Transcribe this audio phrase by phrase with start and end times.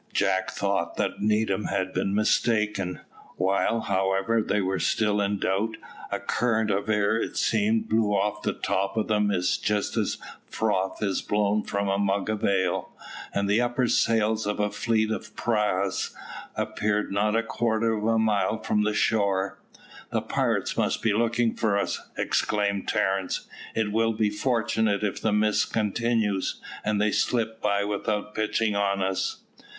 [0.13, 3.01] Jack thought that Needham had been mistaken.
[3.35, 5.77] While, however, they were still in doubt,
[6.11, 10.17] a current of air it seemed blew off the top of the mist just as
[10.47, 12.91] froth is blown from a mug of ale,
[13.31, 16.11] and the upper sails of a fleet of prahus
[16.55, 19.61] appeared not a quarter of a mile from the shore.
[20.11, 23.45] "The pirates must be looking for us," exclaimed Terence;
[23.75, 29.03] "it will be fortunate if the mist continues, and they slip by without pitching on
[29.03, 29.43] us."